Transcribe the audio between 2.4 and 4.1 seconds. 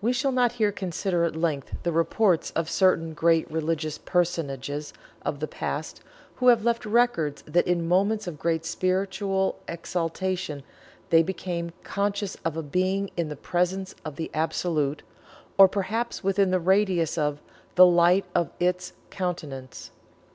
of certain great religious